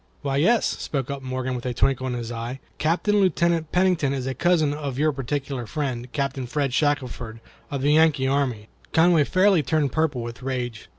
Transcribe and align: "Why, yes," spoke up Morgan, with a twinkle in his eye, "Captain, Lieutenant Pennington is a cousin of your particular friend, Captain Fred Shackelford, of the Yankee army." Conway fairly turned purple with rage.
"Why, 0.23 0.37
yes," 0.37 0.65
spoke 0.65 1.11
up 1.11 1.21
Morgan, 1.21 1.53
with 1.53 1.63
a 1.67 1.75
twinkle 1.75 2.07
in 2.07 2.13
his 2.15 2.31
eye, 2.31 2.59
"Captain, 2.79 3.17
Lieutenant 3.21 3.71
Pennington 3.71 4.13
is 4.13 4.25
a 4.25 4.33
cousin 4.33 4.73
of 4.73 4.97
your 4.97 5.11
particular 5.11 5.67
friend, 5.67 6.11
Captain 6.11 6.47
Fred 6.47 6.73
Shackelford, 6.73 7.39
of 7.69 7.83
the 7.83 7.93
Yankee 7.93 8.27
army." 8.27 8.67
Conway 8.93 9.25
fairly 9.25 9.61
turned 9.61 9.91
purple 9.91 10.23
with 10.23 10.41
rage. 10.41 10.89